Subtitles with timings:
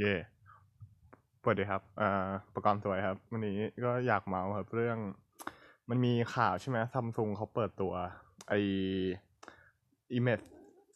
[0.00, 0.16] เย่
[1.42, 4.98] สวัสดีครับอ่าประกอบสวยครับ วันนี้ก็อยากเมาส์ครับ เรื่อง
[5.90, 7.92] มันมีข่าวใช่ไหมซัมซุงเขาเปิดตัว
[8.48, 8.54] ไอ
[10.18, 10.44] image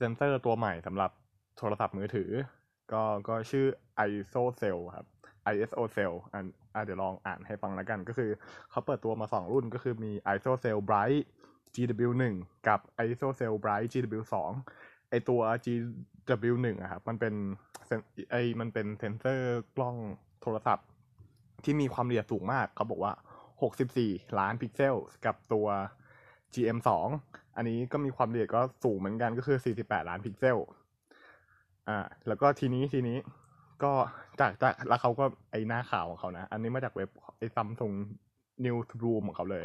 [0.00, 1.10] sensor ตัวใหม่สำหรับ
[1.58, 2.30] โทรศัพท์มือถือ
[2.92, 3.66] ก็ก็ชื่อ
[4.08, 5.06] ISO cell ครับ
[5.52, 8.30] ISO cell อันอะเดี๋ยวลองอ่านให้ฟังแล้วกัน ก็คือ
[8.70, 11.22] เขาเปิดตัวมาสองรุ่นก็คือมี ISO cell bright
[11.74, 12.34] GW1
[12.68, 14.34] กับ ISO cell bright GW2
[15.10, 17.34] ไอตัว GW1 อะครับ มันเป็น
[17.73, 17.73] เซน
[18.30, 19.96] ไอมันเป็นเซนเซอร์กล้อง
[20.42, 20.86] โทรศัพท์
[21.64, 23.12] ที่มีความละเอียดสูงมากเขาบอกว่า
[23.74, 24.94] 64 ล้านพิกเซล
[25.26, 25.66] กับตัว
[26.54, 26.88] GM2
[27.56, 30.58] อันนี้ก็มีความละเอียดก็สูงเหมือนกันก็คือ 48 ล้านพิกเซล
[31.88, 31.98] อ่า
[32.28, 33.18] แล้วก็ทีนี้ทีนี้
[33.82, 33.92] ก็
[34.40, 37.92] จากจากแล้วเขาก็ไอหน้าข่าวของเขานะ อันนี้มาจากเว็บไอซัมซุง
[38.64, 39.64] Newsroom ของเขาเลย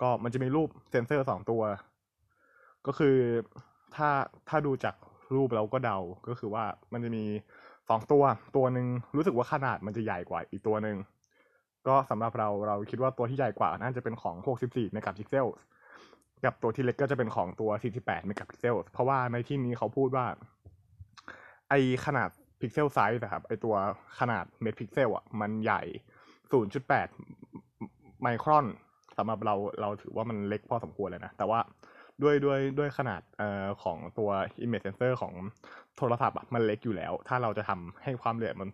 [0.00, 1.62] ก็มันจะมีรูปเซนเซอร์สองตัว
[2.86, 3.16] ก็คือ
[3.94, 4.08] ถ้า
[4.48, 4.94] ถ้าดูจาก
[5.34, 7.24] รูปเราก็เดาก็คือว่ามันจะมี
[7.88, 8.22] สองตัว
[8.56, 10.96] ตัวหนึ่งรู้สึกว่าขนาดมันจะใหญ่กว่าอีกตัวหนึ่ง
[11.88, 15.46] ก็สำหรับเราเราคิดว่าตัวที่ใหญ่กว่าน่าจะเป็นของ 64เมกะพิกเซล
[16.44, 20.26] กับตัวที่เล็กก็จะเป็นของตัว 48เมกะพิกเซลเพราะว่าในที่นี้เขาพูดว่า
[21.68, 21.74] ไอ
[22.06, 22.28] ขนาด
[22.60, 23.74] pixel size นะครับไอตัว
[24.18, 25.82] ขนาดเมตรพิกเซลอะมันใหญ่
[26.62, 28.66] 0.8 ไมครอน
[29.16, 31.60] สำหรับเราเราถือว่ามันเล็กพอสมควรเลยนะ แต่ว่า
[32.22, 34.30] ด้วยด้วยด้วยขนาดเอ่อของตัว
[34.64, 35.32] image sensor ของ
[35.96, 38.68] โทรศัพท์อะมันเล็กอยู่แล้ว ถ้าเราจะทำให้ความละเอียดมัน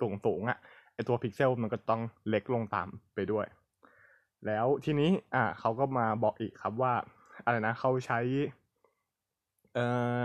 [0.00, 0.58] สูงสูงอะ
[0.94, 3.46] ไอตัวพิกเซลมันก็ต้องเล็กลงตามไปด้วย
[4.46, 6.92] แล้วทีนี้อะเขาก็มาบอกอีกครับว่า
[7.44, 8.20] อะไรนะเขาใช้
[9.74, 9.84] เอ่
[10.18, 10.20] อ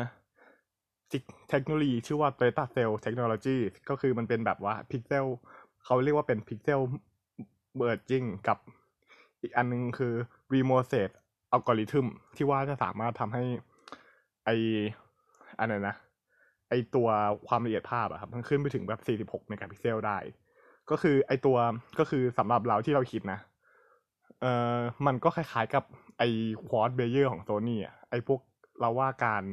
[1.49, 3.57] เทคโนโลยีชื่อว่า Beta Cell Technology
[3.89, 5.25] ก็คือมันเป็นแบบว่าพิกเซล
[5.85, 6.81] เขาเรียกว่าเป็น pixel
[7.77, 8.57] merging กับ
[9.41, 10.13] อีกอันนึงคือ
[10.53, 10.87] Remote
[11.53, 13.43] อัลกอริทึมที่ว่าจะสามารถทำให้
[14.45, 14.49] ไอ
[15.59, 15.95] อันนั้นนะ
[16.69, 17.07] ไอตัว
[17.47, 20.17] ความละเอียดภาพอะครับมันขึ้นไปถึงแบบ 46เมกะพิกเซลได้
[20.89, 21.57] ก็คือไอตัว
[21.99, 23.39] ก็คือสำหรับเราที่เราคิดนะ
[24.41, 25.83] เอ่อมันก็คล้ายๆกับ
[26.17, 26.23] ไอ
[26.67, 28.41] Quad Bayer ของโซนี่อะไอพวก
[28.79, 29.43] เราว่าการ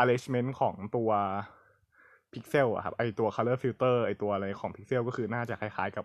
[0.00, 1.10] arrangement ของตัว
[2.32, 6.04] พิกเซลอะครับไอตัว color filter ไอตัวอะไรของพิกเซลก็คือน่าจะคล้ายๆกับ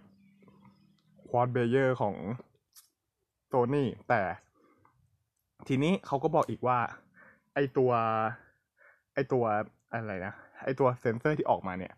[1.29, 2.15] Quad Bayer ของ
[3.47, 4.21] โซนี่แต่
[5.67, 6.79] ทีนี้เขาก็บอกอีกว่า
[7.53, 7.91] ไอตัว
[9.13, 9.43] ไอตัว
[9.91, 10.33] อะไรนะ
[10.65, 11.93] ไอตัวเซนเซอร์ที่ออกมาเนี่ย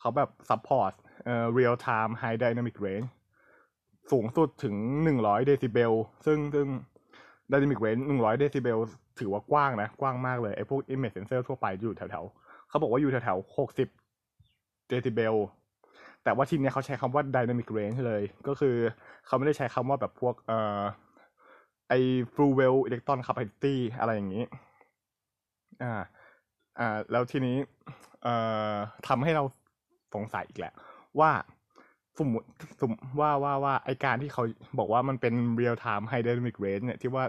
[0.00, 0.92] เขาแบบ support
[1.24, 3.08] เอ่อ real time high dynamic range
[4.10, 5.92] สูงสุดถึงหนึ่งร้อยเดซิเบล
[6.26, 6.66] ซึ่งซึ่ง
[7.50, 8.78] dynamic range หนึ่งร้อยเดซิเบล
[9.18, 13.88] ถือว่ากว้างนะ กว้างมากเลยไอพวก image sensor ทั่วไปอยู่แถวๆเขาบอกว่าอยู่แถวๆหกสิบ
[14.88, 15.36] เดซิเบล
[16.24, 18.76] แต่ว่าทีเนี้ยเขาใช้คำว่า dynamic range เลย ก็คือ
[19.26, 20.82] เขาไม่ได้ใช้คำว่าแบบพวกเอ่อ
[21.90, 21.94] ไอ
[22.34, 24.44] full well electron capacity อะไรอย่างนี้
[25.82, 25.94] อ่า
[26.78, 27.56] อ่า แล้วทีนี้
[28.22, 28.34] เอ่
[28.72, 28.74] อ
[29.08, 29.44] ทำให้เรา
[30.14, 30.72] สงสัยอีกแหละ
[31.20, 31.30] ว่า
[32.18, 32.48] สมมติ
[32.80, 34.42] สมว่าว่าว่าไอการที่เขา
[34.78, 37.24] บอกว่ามันเป็น real time high dynamic range เนี่ยที่ว่า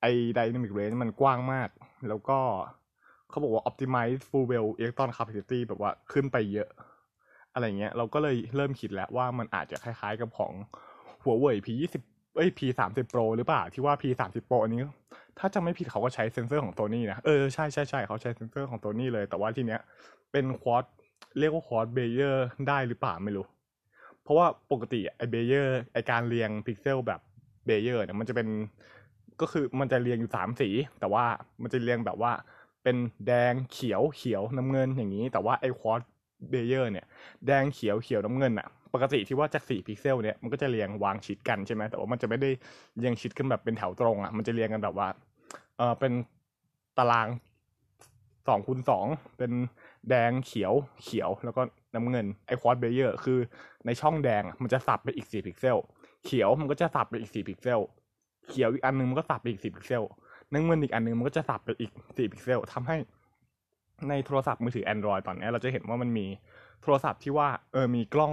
[0.00, 0.06] ไอ
[0.38, 1.68] dynamic range มันกว้างมาก
[2.08, 2.38] แล้วก็
[3.30, 6.68] เขาบอกว่า optimize full well electron capacity แบบว่าขึ้นไปเยอะ
[7.52, 10.52] อะไรเงี้ย เราก็เลยเริ่มคิดแล้วว่ามันอาจจะคล้ายๆกับของ
[11.22, 12.02] หัวเว่ย P ยี่สิบ
[12.34, 14.80] เอ้ย P สามสิบ Pro หรือเปล่า ที่ว่า P สามสิบ Pro อันนี้
[15.38, 19.80] ถ้าจะไม่ผิดเขาก็ใช้เซนเซอร์ของตัวนี้นะ เออ ใช่ใช่ใช่เขาใช้เซนเซอร์ของตัวนี้เลย แต่ว่าทีเนี้ย
[20.32, 20.84] เป็น Quad
[21.38, 23.46] เรียกว่า Quad Bayer ได้หรือเปล่าไม่รู้
[24.22, 27.20] เพราะว่าปกติไอ Bayer ไอการเรียงพิกเซลแบบ
[27.66, 28.48] Bayer เนี่ยมันจะเป็น
[29.40, 30.68] ก็คือมันจะเรียงอยู่สามสี
[31.00, 31.24] แต่ว่า
[31.62, 32.32] มันจะเรียงแบบว่า
[32.82, 32.96] เป็น
[33.26, 36.00] แดงเขียวเขียวน้ำเงินอย่างนี้ แต่ว่าไอ Quad
[36.50, 37.06] Bayer เนี่ย
[37.46, 42.50] แดงเขียวเขียวน้ำเงินอะปกติที่ว่าจากสี่พิกเซลเนี่ยมันก็จะเรียงวางชิดกันใช่ไหมแต่ว่ามันจะไม่ได้
[42.98, 45.08] เรียงชิดกันแบบเป็นแถวตรงอะมันจะเรียงกันแบบว่า
[45.78, 46.12] เออเป็น
[46.98, 47.28] ตาราง
[48.48, 49.06] สองคูณสอง
[49.38, 49.52] เป็น
[50.08, 50.72] แดงเขียว
[51.02, 51.62] เขียวแล้วก็
[51.94, 53.38] น้ำเงินไอ Quad Bayer คือ
[53.86, 55.78] ในช่องแดงมันจะสับไปอีกสี่พิกเซล
[56.24, 57.80] เขียวมันก็จะสับไปอีกสี่พิกเซล
[58.48, 60.02] เขียวอีกอันนึงมันก็สับไปอีกสี่พิกเซล
[60.52, 62.96] น้ำเงินอีกอันนึงมันก็จะสับไปอีกสี่พิกเซลทำให้
[64.08, 66.26] ในโทรศัพท์มือถือ Android ตอนนี้เราจะเห็นว่ามันมี
[66.82, 68.32] โทรศัพท์ที่ว่าเออมีกล้อง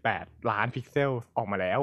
[0.00, 1.80] 48 ล้านพิกเซลออกมาแล้ว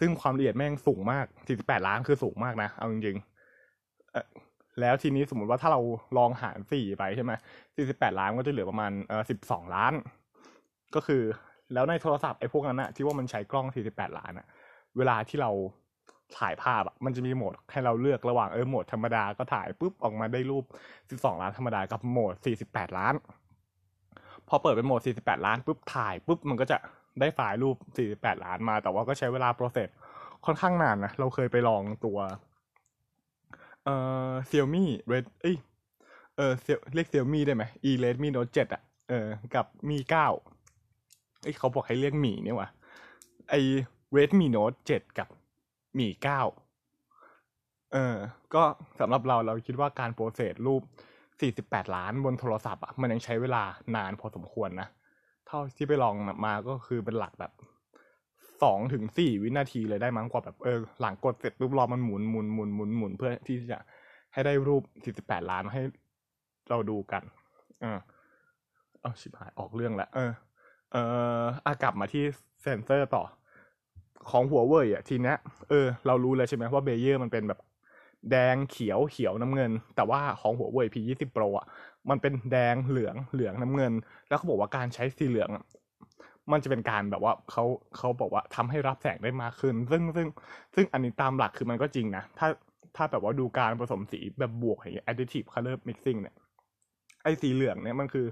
[0.00, 1.26] ซึ่งความละเอียดแม่งสูงมาก
[1.56, 5.80] 48 ล้านคือสูงมากนะ เอาจริงๆแล้วทีนี้สมมติว่าถ้าเรา
[6.18, 7.32] ลองหารสี่ไปใช่ไหม
[7.76, 9.92] 48 ล้านก็จะเหลือประมาณเออ12 ล้าน
[10.94, 11.22] ก็คือ
[11.74, 14.46] แล้วในโทรศัพท์ไอ้พวกนั้นอะที่ว่ามันใช้กล้อง 48 ล้านอะ
[14.96, 15.50] เวลาที่เรา
[16.38, 20.64] ถ่ายภาพอะมันจะมีโหมดให้เราเลือกระหว่างเออโหมดธรรมดาก็ถ่ายปุ๊บออกมาได้รูป
[20.98, 22.34] 12 ล้านธรรมดากับโหมด
[22.66, 23.14] 48 ล้าน
[24.48, 26.76] พอเปิดเป็นโหมด 48 ล้านปุ๊บถ่ายปุ๊บมันก็จะ
[27.20, 27.76] ได้ไฟล์รูป
[28.10, 29.88] 48 ล้านมา แต่ว่าก็ใช้เวลาโปรเซส
[30.44, 32.18] ค่อนข้างนานนะเราเคยไปลองตัว
[33.84, 33.94] เอ่
[34.28, 35.56] อ Xiaomi Red เอ้ย
[36.36, 36.52] เออ
[36.94, 40.10] เรียก Xiaomi ได้ไหม e Redmi Note 7อะเออกับมี9
[41.42, 42.68] เอ้ยเขาบอกให้เรียกหมีเนี่ยว่ะ
[43.50, 43.54] ไอ
[44.16, 45.28] Redmi Note 7 กับ
[45.94, 48.16] หมี9เออ
[48.54, 48.62] ก็
[49.00, 50.82] สำหรับเราเราคิดว่าการโปรเซสรูป
[51.88, 53.62] 48 ล้านบนโทรศัพท์อะมันยังใช้เวลา
[53.96, 54.88] นานพอสมควรนะ
[55.46, 56.14] เท่าที่ไปลอง
[56.46, 57.52] มาก็คือเป็นหลักแบบ
[58.62, 63.78] สองถึงสี่วินาทีเลยได้มั้งกว่าแบบเออหลังกดเสร็จปุ๊บรอมันหมุนหมุนหมุนหมุนหมุนเพื่อที่จะ
[64.32, 64.82] ให้ได้รูป
[65.18, 65.82] 48 ล้านให้
[66.70, 67.22] เราดูกัน
[67.80, 67.98] เออ
[69.00, 70.32] เอาชิบหายออกเรื่องแล้วเออ
[70.92, 70.96] เอ
[71.42, 72.24] ออากลับมาที่
[72.62, 73.22] เซนเซอร์ต่อ
[74.30, 75.36] ของหัวเว่ยอะทีเนี้ย
[75.68, 77.60] เออเรารู้เลยใช่ไหมว่า Bayer มันเป็นแบบ
[78.30, 81.66] แดงเขียวเขียวน้ำเงิน แต่ว่าของหัวเว่ย P20 Pro อะ
[82.10, 83.92] มันเป็นแดงเหลืองเหลืองน้ำเงิน
[84.28, 85.50] แล้วเขาบอกว่าการใช้สีเหลือง
[86.52, 87.64] มันจะเป็นการแบบว่าเขา
[87.96, 90.26] เขาบอกว่าทำให้รับแสงได้มากขึ้น ซึ่งซึ่ง
[90.74, 92.48] ซึ่งอันนี้ตามหลักคือมันก็จริงนะ ถ้า
[92.96, 96.34] ถ้าแบบว่าดูการผสมสีแบบบวกอย่างเงี้ย additive color mixing เนี่ย
[97.22, 98.26] ไอ้สีเหลืองเนี่ยมันคือ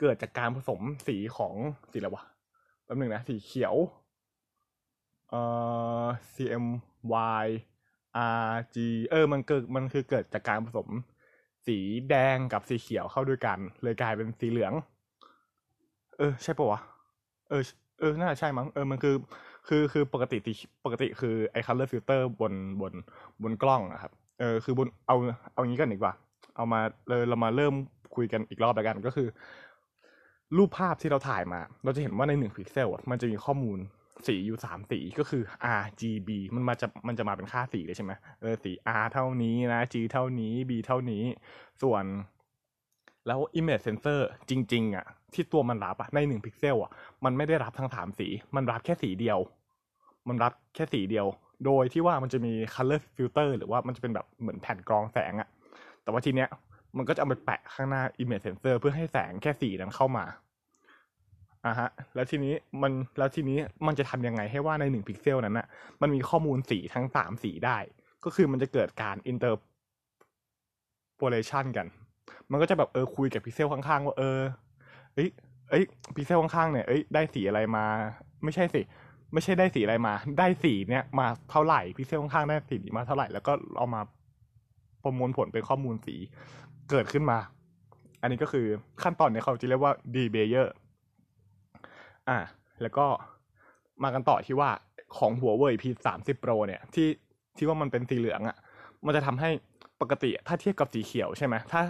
[0.00, 1.54] เกิดจากการผสมสีของ
[1.92, 2.24] สีอะไรวะ
[2.84, 3.74] แป๊บนึงนะสีเขียว
[5.30, 5.40] เอ่
[6.02, 7.46] อ CMY
[8.14, 8.76] RG
[9.10, 10.88] เออ มันเกิดมันคือเกิดจากการผสม
[11.66, 11.78] สี
[12.10, 14.72] แดงกับสีเขียวเข้าด้วยกัน เลยกลายเป็นสีเหลือง
[16.18, 16.80] เออ ใช่ปะวะ
[17.48, 17.62] เออ
[18.00, 19.14] เออ น่าใช่มั้ง เออ มันคือ
[19.68, 20.36] คือ คือปกติ
[20.84, 22.92] ปกติคือไอ้ color filter บน บน
[23.42, 25.16] บนกล้องอะครับ เออ คือบน เอา
[25.52, 26.14] เอางี้กันดีกว่า
[26.56, 27.74] เอามาเลยเรามาเริ่ม
[28.16, 29.28] คุยกันอีกรอบแล้วกัน ก็คือ
[30.56, 33.78] รูปภาพที่เราถ่ายมา เราจะเห็นว่าในหนึ่งพิกเซลมันจะมีข้อมูล
[34.26, 35.42] สีอยู่สามสีก็คือ
[35.80, 38.72] R G B มันมาจะมันจะมาเป็นค่าสีเลยใช่ไหมเออสี
[39.02, 41.24] R เท่านี้นะ G เท่านี้ B เท่านี้
[41.82, 42.04] ส่วน
[43.26, 44.20] แล้ว image sensor
[44.50, 46.92] จริง ๆอะ ที่ตัวมันรับอะในหนึ่งพิกเซลอะ
[47.24, 49.38] มันไม่ได้รับทั้งสามสี มันรับแค่สีเดียว
[50.28, 51.26] มันรับแค่สีเดียว
[51.66, 55.48] โดยที่ว่ามันจะมี color filter หรือว่ามันจะเป็นแบบเหมือนแผ่นกรองแสงอะ
[56.02, 56.48] แต่ว่าทีเนี้ย
[56.96, 60.24] มันก็จะเอาไปแปะข้างหน้า image sensor เพื่อให้แสงแค่สีนั้นเข้ามา
[61.68, 65.66] อะฮะ แล้วทีนี้มันแล้วทีนี้มันจะทำยังไงให้ว่าในหนึ่งพิกเซลนั้นนะ
[66.00, 67.78] มันมีข้อมูลสีทั้งสามสีได้
[68.24, 71.86] ก็คือมันจะเกิดการ interpolation กัน
[72.50, 74.40] มันก็จะแบบเออคุยกับพิกเซลข้างๆ ว่าเออ
[75.14, 75.28] เอ้ย
[75.70, 75.84] เอ้ย
[76.16, 77.84] พิกเซลข้างๆเนี่ยเอ้ยได้สีอะไรมา
[78.44, 78.80] ไม่ใช่สิ
[79.32, 84.00] ไม่ใช่ได้สีอะไรมา ได้สีเนี่ยมาเท่าไหร่พิกเซลข้างๆได้สีมาเท่าไหร่แล้วก็เอามา
[85.04, 86.14] ประมวลผลเป็นข้อมูลสี
[86.90, 87.38] เกิดขึ้นมา
[88.22, 88.66] อันนี้ก็คือ
[89.02, 90.66] ขั้นตอนเนี่ยเขาจะเรียกว่า debayer
[92.36, 92.38] ะ
[92.82, 93.06] แล้วก็
[94.02, 94.70] มากันต่อที่ว่า
[95.16, 97.08] ของหัวเว่ย P สามสิบ Pro เนี่ยที่
[97.56, 98.56] ที่ว่ามันเป็นสีเหลืองอะ่ะ
[99.04, 99.50] มันจะทำให้
[100.00, 101.82] ปกติถ้าเทียบกับสีเขียวใช่ไหมถ้า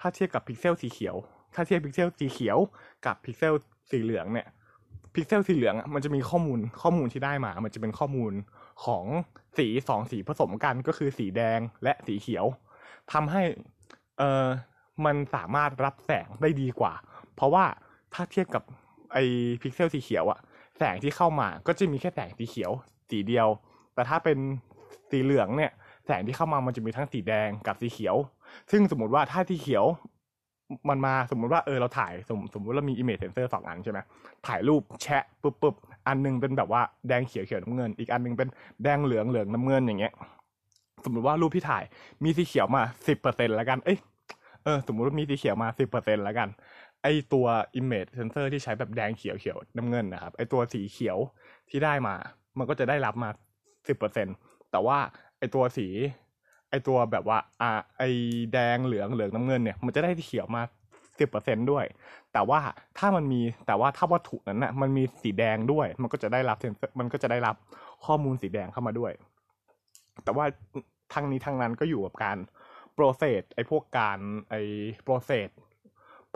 [0.00, 1.16] ถ้าเทียบกับพิกเซลสีเขียว
[1.54, 2.58] ถ้าเทียบพิกเซลสีเขียว
[3.06, 3.54] กับพิกเซล
[3.90, 4.46] สีเหลืองเนี่ย
[5.14, 8.32] พิกเซลสีเหลืองมันจะมีข้อมูลข้อมูลที่ได้มา มันจะเป็นข้อมูล
[8.84, 9.04] ของ
[9.56, 12.44] สีสองสีผสมกันก็คือสีแดงและสีเขียว
[13.12, 13.42] ทำให้
[14.18, 14.46] เออ
[15.04, 16.92] มันสามารถรับแสงได้ดีกว่า
[17.34, 17.64] เพราะว่า
[18.14, 18.62] ถ้าเทียบกับ
[19.12, 19.16] ไอ
[19.62, 20.38] พิกเซลสีเขียวอะ
[20.78, 22.70] แสงที่เข้ามาก็จะมีแค่แสงสีเขียว
[23.10, 23.48] สีเดียว
[23.94, 24.38] แต่ถ้าเป็น
[25.10, 25.70] สีเหลืองเนี่ย
[26.06, 28.16] แสงที่เข้ามามันจะมีทั้งสีแดงกับสีเขียว
[28.70, 29.84] ซึ่งสมมติว่าถ้าสีเขียว
[30.88, 33.98] มันมาสมมุติว่าเออเราถ่ายสมสมมติเรามี image sensor สองอันใช่ไหม
[34.46, 35.74] ถ่ายรูปแชะปุ๊บปุ๊บ
[36.06, 38.48] อันนึงเป็นแบบว่าแดงเขียวเขียวน้ำเงิน อีกอันนึงเป็น
[38.82, 40.12] แดงเหลืองเหลืองน้ำเงินอย่างเงี้ย
[41.04, 41.84] สมมติว่ารูปที่ถ่าย
[42.24, 43.98] มีสีเขียวมาสิบเปอร์เซ็นแล้วกันเอ้ย
[44.64, 46.48] เออสมมติว่ามีสีเขียวมาสิบเปอร์เซ็นแล้วกัน
[47.02, 47.46] ไอตัว
[47.80, 51.18] image sensor ที่ใช้แบบแดงเขียวเขียวน้ำเงินนะครับ ไอตัวสีเขียว
[51.70, 52.14] ที่ได้มา
[52.58, 53.30] มันก็จะได้รับมา
[53.88, 54.26] สิบเปอร์เซ็น
[54.70, 54.98] แต่ว่า
[55.38, 55.86] ไอตัวสี
[56.70, 58.02] ไอตัวแบบว่าอ่าไอ
[58.52, 60.62] แดงเหลืองเหลืองน้ำเงินเนี่ย มันจะได้เขียวมา
[61.18, 61.84] สิบเปอร์เซ็นด้วย
[62.32, 62.60] แต่ว่า
[62.98, 67.56] ถ้ามันมีแต่ว่าถ้าวัตถุนั้นนะ่ะมันมีสีแดงด้วย มันก็จะได้รับเซนมันก็จะได้รับ
[68.06, 69.12] ข้อมูลสีแดงเข้ามาด้วย
[70.24, 70.44] แต่ว่า
[71.14, 72.38] ทั้งนี้ทั้งนั้นก็อยู่กับการ
[72.94, 74.18] process ไอพวกการ
[74.50, 74.54] ไอ
[75.02, 75.48] process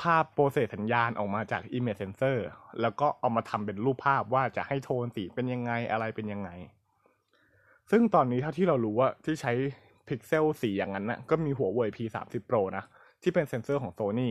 [0.00, 2.38] ภาพ process สัญญาณออกมาจาก image sensor
[2.80, 6.50] แล้วก็เอามาทำเป็นรูปภาพว่าจะให้โทนสีเป็นยังไงอะไรเป็นยังไง
[7.90, 9.52] ซึ่งตอนนี้เท่าที่เรารู้ว่าที่ใช้
[10.08, 12.84] พิกเซลสีอย่างนั้นนะก็มีหัวเว่ย P 3 0 Pro นะ
[13.22, 14.30] ที่เป็นเซนเซอร์ของ Sony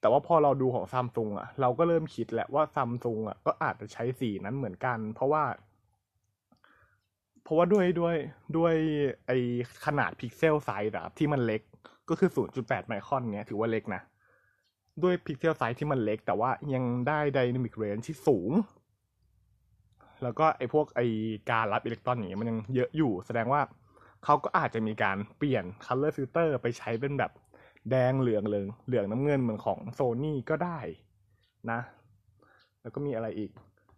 [0.00, 5.44] แต่ว่าพอเราดูของซัมซุงอะ เราก็เริ่มคิดแหละว่าซัมซุงอะก็อาจจะใช้สีนั้นเหมือนกัน เพราะว่า
[7.42, 8.16] เพราะว่าด้วยด้วย
[8.56, 8.74] ด้วย
[9.26, 9.30] ไอ
[9.84, 11.62] ขนาด pixel size อะที่มันเล็ก
[12.08, 14.02] ก็คือ 0.8 ไมครอนเนี้ยถือว่าเล็กนะ
[15.02, 18.52] ด้วย pixel size ที่มันเล็ก แต่ว่ายังได้ dynamic range ที่สูง
[20.22, 21.00] แล้วก็ไอพวกไอ
[21.50, 23.60] การรับอิเล็กตรอนอย่างเงี้ยมันยังเยอะอยู่ แสดงว่า
[24.24, 27.32] เขาก็อาจจะมีการเปลี่ยน color filter ไปใช้เป็นแบบ
[27.90, 30.78] แดงเหลืองเหลืองเหลืองน้ำเงินเหมือนของโซนี่ก็ได้
[31.70, 31.80] นะ
[32.80, 33.50] แล้วก็มีอะไรอีก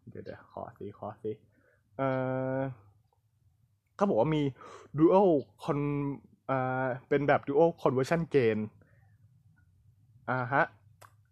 [0.09, 1.33] เดี๋ยวเดี๋ยวขอสิขอสิ
[1.97, 2.09] เอ่
[2.59, 2.61] อ
[3.97, 4.43] เขาบอกว่ามี
[4.99, 5.31] dual
[5.65, 5.79] con
[6.50, 8.59] อ่าเป็นแบบ dual conversion gain
[10.31, 10.64] อ่าฮะ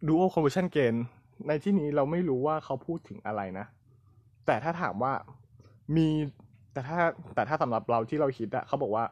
[0.07, 0.95] dual conversion gain
[1.49, 3.67] ในที่นี้เราไม่รู้ว่าเขาพูดถึงอะไรนะ
[4.47, 5.13] แต่ถ้าถามว่า
[5.97, 6.09] มี
[6.73, 6.99] แต่ถ้า
[7.35, 9.05] แต่ถ้าสำหรับเราที่เราคิดอะเขาบอกว่า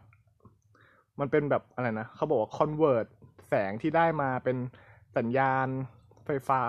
[1.20, 3.06] มันเป็นแบบอะไรนะเขาบอกว่า convert
[3.49, 4.56] แสงที่ได้มาเป็น
[5.16, 5.66] สัญญาณ
[6.25, 6.61] ไฟฟ้า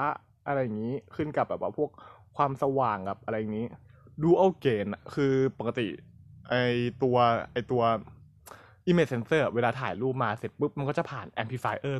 [0.47, 1.89] อะไรอย่างนี้ขึ้นกับแบบว่าพวก
[2.37, 3.67] ความสว่างกับอะไรอย่างนี้
[4.23, 5.87] ดูเอาเกณฑ์คือปกติ
[6.49, 6.53] ไอ
[7.03, 7.17] ตัว
[7.51, 7.81] ไอตัว
[8.89, 11.97] image sensor เวลาถ่ายรูปมาเสร็จปุ๊บมันก็จะผ่าน amplifier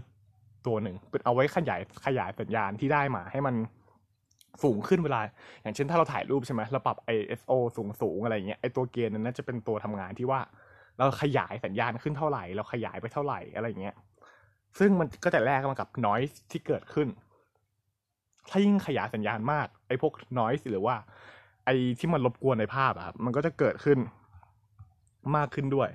[0.68, 3.56] ตัวหนึ่งเป็นเอาไว้ขยายขยายสัญญาณที่ได้มาให้มัน
[4.64, 5.22] สูงขึ้นเวลา
[5.62, 10.40] อย่างเช่นถ้าเราถ่ายรูปใช่ไหมเราปรับ ISO สูงสูงอะไรเงี้ยไอตัวเกณฑ์นั้นน่าจะเป็นตัวทำงานที่ว่า
[10.98, 13.96] เราขยายสัญญาณขึ้นเท่าไหร่ เราขยายไปเท่าไหร่อะไรเงี้ย
[14.80, 17.08] ซึ่งมันก็จะแลกมากับ noise ที่เกิดขึ้น
[18.50, 20.96] ถ้ายิ่งขยายสัญญาณมากไอพวก noise หรือว่า
[21.66, 24.00] ไอที่มันรบกวนในภาพอะครับมันก็จะเกิดขึ้น
[25.36, 25.90] มากขึ้นด้วย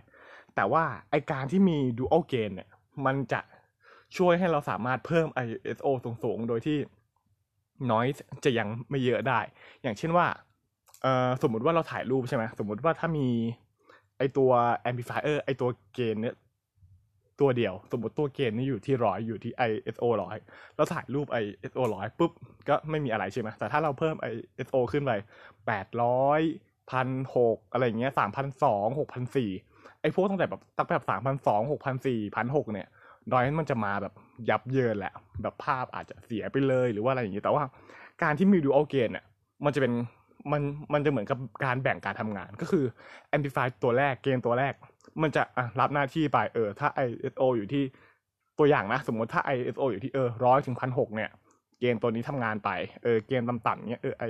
[0.57, 2.69] แต่ว่าไอการที่มี dual gain เนี่ย
[3.07, 3.40] มันจะ
[4.16, 5.87] ช่วยให้เราสามารถเพิ่ม ISO
[6.23, 6.78] สูงๆ โดยที่
[7.90, 9.40] noise จะยังไม่เยอะได้
[9.83, 10.26] อย่างเช่นว่า
[11.02, 13.28] เอ่อสมมุติว่าเราถ่ายรูปใช่ไหมสมมุติว่าถ้ามี
[14.19, 14.50] ไอตัว
[14.88, 16.35] amplifier ไอตัวเกณฑ์เนี่ย
[17.40, 20.37] ตัวเดียว สมมติตัวเกณฑ์นี่อยู่ที่ร้อยอยู่ที่ ISO ร้อย
[20.76, 22.33] เราถ่ายรูป ISO ร้อยปุ๊บ
[22.69, 25.12] ก็ไม่มีอะไรใช่ไหมแต่ถ้าเราเพิ่ม ISO ขึ้นไป
[25.66, 26.40] แปดร้อย
[26.90, 29.50] พันหกอะไรเงี้ยสามพันสองหกพันสี่
[30.02, 32.88] ไอ้พวกตั้งแต่แบบตั้งแต่แบบสามพันสองหกพันสี่พันหกเนี่ย
[33.33, 34.14] ดอยมันจะมาแบบ
[34.49, 37.64] ยับเยินแหละ แบบภาพอาจจะเสียไปเลยหรือว่าอะไรอย่างนี้ แต่ว่า
[38.23, 39.25] การที่มีดูอัลเกนเนี่ย
[39.64, 39.92] มันจะเป็น
[40.52, 42.85] มันมันจะเหมือนกับการแบ่งการทำงานก็คือ
[43.35, 44.75] amplify ตัวแรกเกณฑ์ตัวแรก
[45.23, 47.83] มันจะอะรับหน้าที่ไปเออ ถ้า ISO อยู่ที่
[48.59, 51.30] ตัวอย่างนะ สมมติถ้า ISO อยู่ที่เออร้อยถึงพันหกเนี่ย
[51.80, 52.71] เกณฑ์ตัวนี้ทำงานไป
[53.02, 54.25] เออเกณฑ์ต่ำๆเนี่ยเออไอ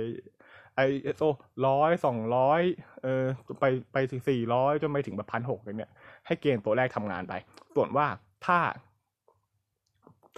[0.87, 1.29] ISO
[1.67, 2.61] ร้อยสองร้อย
[3.03, 3.23] เออ
[3.59, 5.91] ไปไปถึงสี่ร้อยจนไปถึงแบบพันหกเนี่ย
[6.25, 7.33] ให้เกณฑ์ตัวแรกทำงานไป
[7.75, 8.07] ส่วนว่า
[8.45, 8.59] ถ้า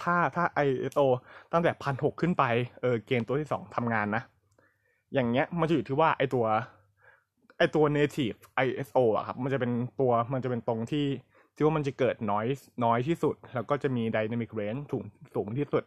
[0.02, 1.06] ถ้าถ้า ISO
[1.52, 2.44] ตั้งแต่พันหกขึ้นไป
[2.82, 4.22] เออเกณฑ์ตัวที่สองทำงานนะ
[5.14, 6.44] อย่างเงี้ยมันจะอยู่ที่ว่าไอตัว
[7.58, 11.06] ไอตัว native ISO อะครับ มันจะเป็นตัวมันจะเป็นตรงที่
[11.54, 15.84] ที่ว่ามันจะเกิด noise น้อยที่สุด แล้วก็จะมี dynamic range สูงสูงที่สุด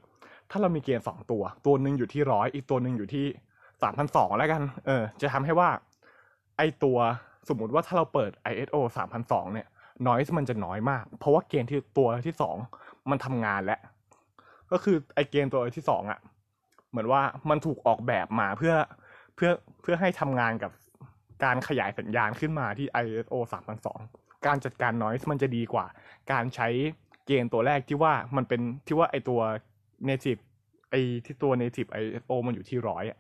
[0.52, 3.26] ถ้าเรามีเกณฑ์สองตัว ตัวหนึ่งอยู่ที่ร้อยอีกตัวหนึ่งอยู่ที่
[3.84, 5.70] สามพันสองแล้วกัน เออ จะทำให้ว่า
[6.58, 6.98] ไอตัว
[7.50, 9.68] สมมติว่าถ้าเราเปิด ISO สามพันสองเนี่ย
[10.08, 12.56] noise มันจะน้อยมาก เพราะว่าเกณฑ์ที่ตัวที่สอง
[13.10, 13.80] มันทำงานแล้ว
[14.72, 16.20] ก็คือไอเกณฑ์ตัวที่สองอะ
[16.90, 18.76] เหมือนว่ามันถูกออกแบบมาเพื่อ
[19.36, 20.72] เพื่อเพื่อให้ทำงานกับ
[21.44, 23.34] การขยายสัญญาณขึ้นมาที่ ISO
[23.92, 25.86] 3002 การจัดการ noise มันจะดีกว่า
[26.32, 26.68] การใช้
[27.26, 29.40] เกณฑ์ตัวแรกที่ว่ามันเป็นที่ว่าไอตัว
[30.10, 30.42] native
[30.90, 33.20] ไอที่ตัว native ISO มันอยู่ที่ร้อยอะ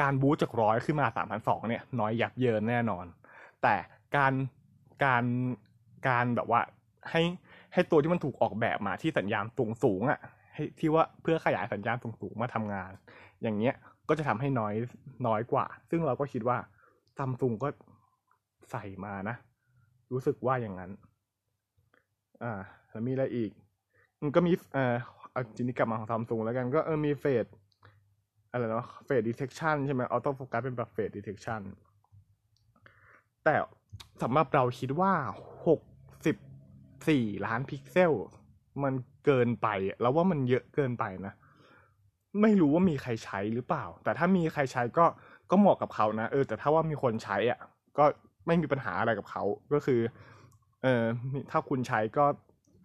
[0.00, 1.06] การบูสจากร้อยขึ้นมา
[1.38, 3.06] 3,002เนี่ย น้อยยับเยินแน่นอน
[3.62, 3.74] แต่
[4.16, 4.32] การ
[5.04, 5.24] การ
[6.08, 6.60] การแบบว่า
[7.10, 7.22] ให้
[7.72, 10.20] ให้ตัวที่มันถูกออกแบบมาที่สัญญาณสูงสูงอะ่ะ
[10.54, 12.90] ให้ที่ว่าเพื่อขยายสัญญาณสูงสูงมาทำงาน
[13.42, 13.74] อย่างเงี้ย
[14.08, 14.74] ก็จะทำให้น้อย
[15.26, 16.58] น้อยกว่า ซึ่งเราก็คิดว่า
[17.16, 17.68] ซัมซุงก็
[18.70, 19.36] ใส่มานะ
[20.12, 20.90] รู้สึกว่าอย่างนั้น
[22.42, 22.60] อ่า
[22.90, 23.50] แล้วมีอะไรอีก
[24.22, 24.94] มันก็มีเอ่อ
[25.34, 27.46] อาจินิกลับมาของซัมซุงแล้วกันก็เออมี phase
[28.50, 31.60] อะไรเนาะ phase detection ใช่ไหม auto focus เป็นแบบ phase detection
[33.44, 33.54] แต่
[34.22, 35.12] สำหรับเราคิดว่า
[35.66, 35.80] หก
[36.26, 36.36] สิบ
[37.08, 38.12] สี่ล้านพิกเซล
[38.82, 39.68] มันเกินไป
[40.00, 41.34] แล้วว่ามันเยอะเกินไปนะ
[42.42, 45.06] ไม่รู้ว่ามีใครใช้หรือเปล่า แต่ถ้ามีใครใช้ก็
[45.50, 47.58] ก็เหมาะกับเขานะเออแต่ถ้าว่ามีคนใช้อะ
[47.98, 48.04] ก็
[48.46, 50.00] ไม่มีปัญหาอะไรกับเขาก็คือ
[50.82, 51.04] เออ
[51.50, 52.26] ถ้าคุณใช้ก็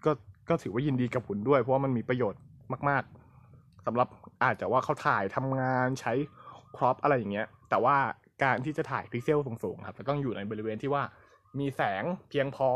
[0.06, 0.12] ก็
[0.50, 2.41] ก็ถือว่ายินดีกับคุณด้วย เพราะว่ามันมีประโยชน์
[2.89, 3.03] มาก
[3.46, 4.08] ๆสำหรับ
[4.44, 6.14] อาจจะว่าเขาถ่ายทำงานใช้
[6.75, 7.98] crop อะไรอย่างเงี้ย แต่ว่า
[8.44, 11.04] การที่จะถ่ายพิกเซลสูงๆครับจะต้องอยู่ในบริเวณที่ว่า
[11.60, 12.70] มีแสงเพียงพอ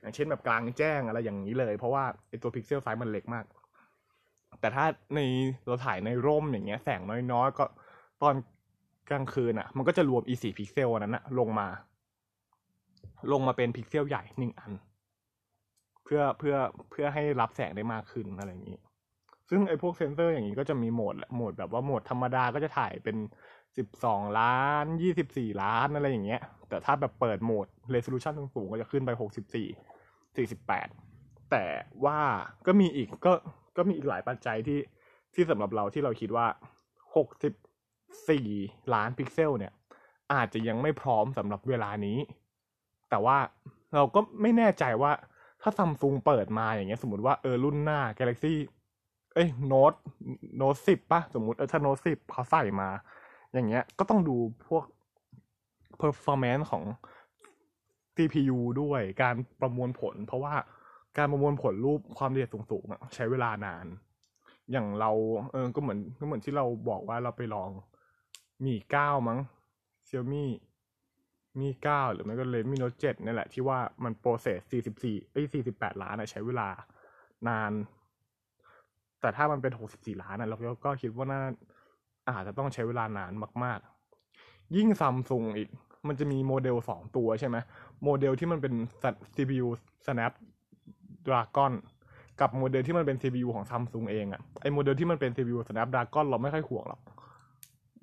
[0.00, 3.44] อย่างเช่นแบบกลางแจ้งอะไรอย่างนี้เลย เพราะว่าไอตัว pixel size มันเล็กมาก
[4.60, 4.84] แต่ถ้า
[5.14, 5.20] ใน
[5.66, 7.00] เราถ่ายในร่มอย่างเงี้ย แสง
[7.32, 7.64] น้อยๆก็
[8.22, 8.34] ตอน
[9.10, 11.68] กลางคืนอะ มันก็จะรวม e4 พิกเซลนั้นนะลงมา
[13.32, 14.72] ลงมาเป็นพิกเซลใหญ่หนึ่งอัน
[16.04, 16.54] เพื่อเพื่อ
[16.90, 18.78] เพื่อให้รับแสงได้มากขึ้นอะไรอย่างนี้
[19.50, 23.16] ซึ่งไอ้พวกเซนเซอร์อย่างนี้ก็จะมีโหมดโหมดแบบว่าโหมดธรรมดาก็จะถ่ายเป็น
[23.76, 29.68] สิบสองล้านยี่สิบสี่ล้านอะไรอย่างเงี้ย แต่ถ้าแบบเปิดโหมดเรส o ลูชันสูงๆก็จะขึ้นไปหกสิบสี่
[30.36, 30.88] สี่สิบแปด
[31.50, 31.64] แต่
[32.04, 32.20] ว่า
[32.66, 33.32] ก็มีอีกก็
[33.76, 34.80] ก็มีอีกหลายปัจจัยที่
[35.34, 36.46] ที่สำหรับเราที่เราคิดว่า
[37.16, 37.54] หกสิบ
[38.28, 38.48] สี่
[38.94, 39.72] ล้านพิกเซลเนี่ย
[40.32, 42.18] อาจจะยังไม่พร้อมสำหรับเวลานี้
[43.10, 43.38] แต่ว่า
[43.94, 45.12] เราก็ไม่แน่ใจว่า
[45.62, 48.54] ถ้าซัมซุงเปิดมาอย่างเงี้ย สมมติว่าเออรุ่นหน้า Galaxy
[49.36, 49.92] เอ้ยโน้ต
[50.56, 52.88] โน้ตสิบป่ะสมมติเออถ้าโน้ตสิบเขาใส่มา
[53.54, 54.36] อย่างเงี้ย ก็ต้องดู
[54.68, 54.84] พวก
[56.00, 56.84] performance ของ
[58.16, 60.54] CPU ด้วยการประมวลผล เพราะว่า
[61.18, 63.86] การประมวลผลรูปความละเอียดสูงๆใช้เวลานาน
[64.72, 65.10] อย่างเรา
[65.52, 67.70] เออก็เหมือนก็เหมือนที่เราบอกว่าเราไปลอง
[68.66, 69.38] มีเก้ามั้ง
[70.06, 70.50] เซี่ยมี่
[71.60, 76.68] มีเก้าหรือไม่ก็เลยมีโน้ตเจ็ดนี่แหละที่ว่ามันโปรเซสสี่สิบสี่เอ้สี่สิบแปดล้านใช้เวลา
[77.48, 77.72] นาน
[79.20, 81.40] แต่ถ้ามันเป็นหกสิบสี่ล้านอะเราก็คิดว่าน่า
[82.28, 83.32] อาจจะต้องใช้เวลานาน
[83.64, 83.78] มาก
[84.26, 85.68] ๆ ยิ่งซัมซุงอีก
[86.08, 87.56] มันจะมีโมเดลสองตัวใช่ไหม
[88.04, 88.74] โมเดลที่มันเป็น
[89.34, 89.66] CPU
[90.06, 91.72] Snapdragon
[92.40, 97.00] กับโมเดลที่มันเป็น CPU ของซัมซุงเองอะไอ้โมเดลที่มันเป็น CPU Snapdragon เราไม่ค่อยห่วงหรอก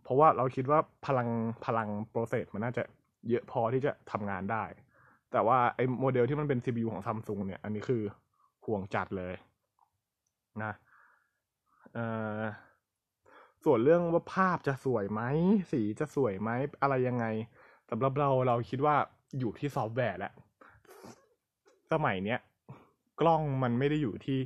[0.04, 1.30] เพราะว่าเราคิดว่าพลัง
[1.66, 2.84] พลัง process มันน่าจะ
[3.30, 4.64] เยอะพอที่จะทำงานได้
[5.32, 8.02] แต่ว่าไอ้โมเดลที่มันเป็น CPU ของซัมซุงเนี่ย อันนี้คือ
[8.66, 9.34] ห่วงจัดเลย
[10.64, 10.74] นะ
[13.64, 15.22] ส่วนเรื่องว่าภาพจะสวยไหม
[15.72, 16.50] สีจะสวยไหม
[16.82, 17.26] อะไรยังไง
[17.90, 18.96] สำหรับเราเราคิดว่า
[19.40, 20.34] อยู่ที่ซอฟต์แวร์แหละ
[21.92, 22.40] สมัยเนี้ย
[23.22, 24.40] กล้องมันไม่ได้อยู่ที่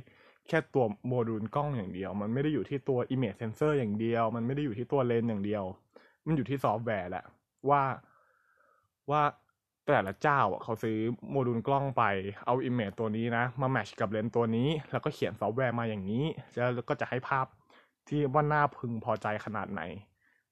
[0.48, 5.64] แค่ตัวโมดูลกล้องอย่างเดียว มันไม่ได้อยู่ที่ตัว image sensor อย่างเดียว มันไม่ได้อยู่ที่ตัวเลนส์อย่างเดียว
[6.26, 7.24] มันอยู่ที่ซอฟต์แวร์แหละ
[7.70, 7.82] ว่า
[9.10, 9.22] ว่า
[9.88, 10.98] แต่ละเจ้าเขาซื้อ
[11.30, 12.02] โมดูลกล้องไป
[12.46, 16.24] เอา image ตัวนี้นะ มา match กับเลนส์ตัวนี้ แล้วก็เขียนซอฟต์แวร์มาอย่างนี้
[16.74, 17.46] แล้วก็จะให้ภาพ
[18.08, 19.82] ที่ว่าน่าพึงพอใจขนาดไหน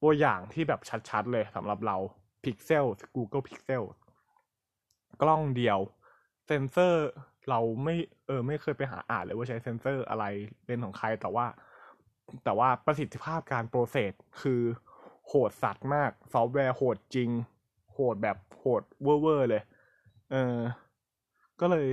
[0.02, 1.96] ตัวอย่างที่แบบชัดๆเลยสำหรับเรา
[2.44, 3.84] Pixel Google Pixel
[5.22, 5.78] กล้องเดียว
[6.46, 7.06] เซนเซอร์
[7.48, 7.94] เราไม่
[8.26, 10.24] เออไม่เคยไปหาอ่านเลยว่าใช้เซนเซอร์อะไร
[10.66, 11.46] เป็นของใครแต่ว่า
[12.44, 14.12] แต่ว่าประสิทธิภาพการ process
[14.42, 14.62] คือ
[15.28, 17.30] โหดสัตว์มาก ซอฟต์แวร์โหดจริง
[17.92, 19.62] โหดแบบ โหดเวอร์เวอร์เลย
[20.30, 20.58] เออ
[21.60, 21.86] ก็เลย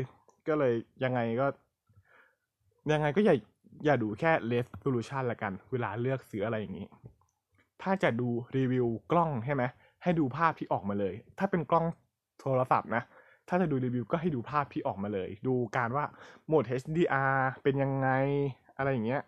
[0.48, 1.48] ก็เลยยังไงก็
[2.92, 3.36] ยังไงก็อย่า
[3.86, 6.88] อย่าดูแค่ resolution ละกัน เวลาเลือกซื้ออะไรอย่างนี้
[7.82, 9.64] ถ้าจะดูรีวิวกล้องใช่ไหม
[10.04, 11.86] ให้ดูภาพที่ออกมาเลย ถ้าเป็นกล้อง
[12.40, 13.04] โทรศัพท์นะ
[13.50, 16.06] ถ้าจะดูรีวิวก็ให้ดูภาพที่ออกมาเลย ดูการว่า
[16.48, 18.10] โหมด HDR เป็นยังไง
[18.78, 19.24] อะไรอย่างเงี้ย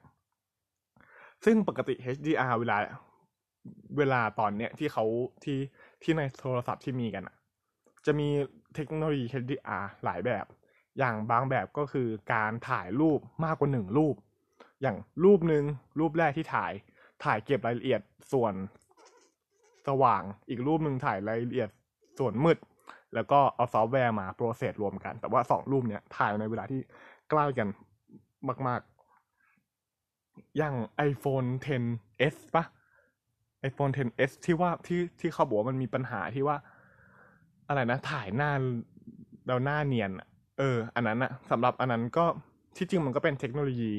[1.45, 2.77] ซึ่งปกติ HDR เวลา
[3.97, 5.05] เวลาตอนเนี้ยที่เขา
[5.43, 5.57] ที่
[6.03, 7.35] ที่ในโทรศัพท์ที่มีกันอะ
[8.05, 8.27] จะมี
[8.75, 10.45] เทคโนโลยี HDR หลายแบบ
[10.97, 14.15] อย่างบางแบบก็คือการถ่ายรูปมากกว่าหนึ่งรูป
[14.81, 15.63] อย่างรูปหนึ่ง
[15.99, 16.71] รูปแรกที่ถ่าย
[17.23, 18.53] ถ่ายเก็บรายละเอียดส่วน
[19.87, 21.69] สว่าง อีกรูปหนึ่งถ่ายรายละเอียด
[22.19, 22.57] ส่วนมืด
[23.13, 26.81] แล้วก็เอาซอฟต์แวร์มา process รวมกัน แต่ว่าสองรูปเนี้ยถ่ายในเวลาที่
[27.29, 27.67] ใกล้กัน
[28.67, 28.81] มาก
[29.69, 30.75] ๆ อย่าง
[31.09, 32.63] iPhone 10s ปะ
[33.69, 36.57] iPhone 10s ที่ว่าที่ที่เขาบอกว่ามันมีปัญหาที่ว่า
[37.67, 38.51] อะไรนะ ถ่ายหน้า
[39.47, 40.11] เราหน้าเนียน
[40.59, 42.25] เออ อันนั้นอะสำหรับอันนั้นก็
[42.77, 43.93] ที่จริงมันก็เป็นเทคโนโลยี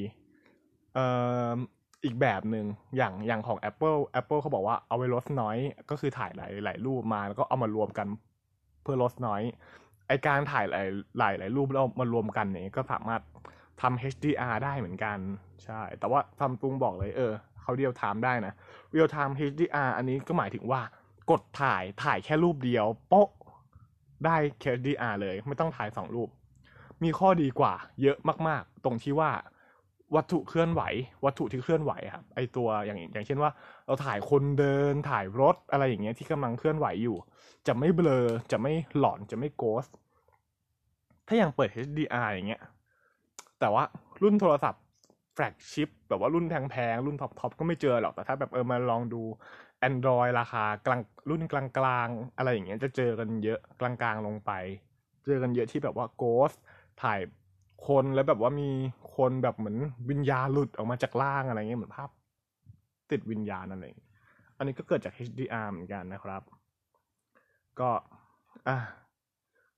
[0.93, 1.05] เอ่
[1.49, 1.55] อ
[2.05, 2.65] อีกแบบหนึ่ง
[2.97, 5.57] อย่างอย่างของ Apple Apple เขาบอกว่าเอาไว้ลดน้อย
[5.89, 8.07] ก็คือถ่ายหลายหลายรูปมาแล้วก็เอามารวมกัน
[8.81, 9.41] เพื่อลดน้อย
[10.07, 10.87] ไอการถ่ายหลาย
[11.19, 13.21] หลายหลายรูปแล้วมารวมกันเนี่ยก็สามารถ
[13.81, 15.17] ทำ HDR ได้เหมือนกัน
[15.63, 17.33] ใช่ แต่ว่าซัมซุงบอกเลยเออ
[17.67, 18.53] เขาเดียวไทม์ได้นะ
[18.93, 20.81] real time HDR อันนี้ก็หมายถึงว่า
[21.31, 23.29] กดถ่ายถ่ายแค่รูปเดียว โป๊ะ
[24.25, 24.35] ได้
[24.75, 26.29] HDR เลย ไม่ต้องถ่ายสองรูป
[27.03, 29.31] มีข้อดีกว่า เยอะมาก ๆ ตรงที่ว่า
[30.15, 30.81] วัตถุเคลื่อนไหว
[31.25, 33.51] วัตถุที่เคลื่อนไหวครับไอตัวอย่างอย่างเช่นว่า
[33.85, 37.17] เราถ่ายคนเดินถ่ายรถอะไรอย่างเงี้ยที่กำลังเคลื่อนไหวอยู่
[37.67, 39.85] จะไม่เบลอจะไม่หลอนจะไม่ ghost
[41.27, 42.61] ถ้าอย่างเปิด HDR อย่างเงี้ย
[43.59, 43.83] แต่ว่า
[44.21, 44.81] รุ่นโทรศัพท์
[45.39, 49.21] flagship แบบว่ารุ่นแพงๆรุ่นท็อปๆก็ไม่เจอหรอก แต่ถ้าแบบเออมาลองดู
[49.87, 51.63] Android ราคากลางรุ่นกลา
[52.05, 54.51] งๆ อะไรอย่างเงี้ยจะเจอกันเยอะกลางๆลงไป
[55.25, 56.51] เจอกันเยอะที่แบบว่า ghost
[57.01, 57.19] ถ่าย
[57.87, 58.69] คนแล้วแบบว่ามี
[59.15, 59.77] คนแบบเหมือน
[60.09, 62.09] วิญญาณหลุดออกมาจากร่างอะไรเงี้ยเหมือนภาพ
[63.11, 63.83] ติดวิญญาณอะไร
[64.57, 66.41] อันนี้ก็เกิดจาก HDR เหมือนกันนะครับ
[67.79, 67.89] ก็
[68.67, 68.77] อะ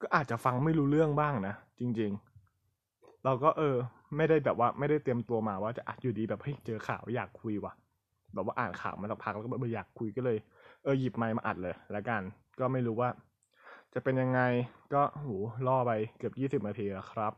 [0.02, 2.29] ก็อาจจะฟังไม่รู้เรื่องบ้างนะ จริงๆ
[3.26, 3.76] เราก็เออ
[4.18, 7.74] ไม่ได้แบบว่าไม่ได้เตรียมตัวมาว่าจะอัดอยู่ดีแบบเฮ้ยเจอข่าวอยากคุยว่ะ
[8.34, 10.38] แบบว่าอ่านข่าวมาสักพักแล้วก็แบบอยากคุยก็เลย
[10.84, 12.22] เออหยิบไมค์มาอัดเลยแล้วกัน
[12.60, 13.10] ก็ไม่รู้ว่า
[13.94, 14.42] จะเป็นยังไง
[14.94, 15.28] ก็โห
[15.68, 17.34] ล่อไปเกือบยี่สิบนาทีแล้วครับ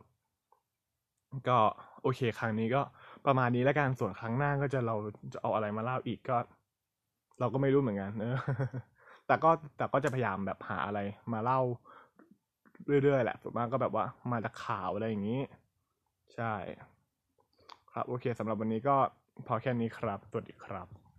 [1.48, 1.58] ก็
[2.02, 2.82] โอเค ครั้งนี้ก็
[3.26, 4.96] ประมาณนี้แล้วกันส่วนครั้งหน้าก็จะเรา
[5.34, 6.38] จะเอาอะไรมาเล่าอีกก็
[7.39, 8.38] เราก็ไม่รู้เหมือนกันเนอะ
[9.28, 11.00] แต่ก็แต่ก็จะพยายามแบบหาอะไร
[11.34, 11.60] มาเล่า
[13.04, 15.39] เรื่อยๆแหละส่วนมากก็แบบว่ามาจากข่าวอะไรอย่างนี้
[16.34, 16.54] ใช่
[17.94, 18.98] ครับ โอเคสำหรับวันนี้ก็
[19.48, 21.11] พอแค่นี้ครับ สวัสดีครับ